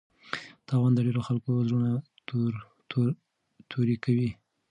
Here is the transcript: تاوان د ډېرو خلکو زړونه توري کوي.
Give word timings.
تاوان 0.67 0.91
د 0.93 0.99
ډېرو 1.05 1.21
خلکو 1.27 1.49
زړونه 1.67 1.91
توري 3.71 3.97
کوي. 4.03 4.29